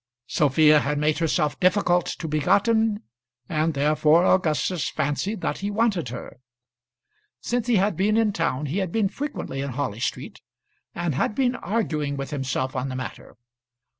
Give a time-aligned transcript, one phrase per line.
[0.25, 3.03] Sophia had made herself difficult to be gotten,
[3.47, 6.39] and therefore Augustus fancied that he wanted her.
[7.39, 10.41] Since he had been in town he had been frequently in Harley Street,
[10.95, 13.37] and had been arguing with himself on the matter.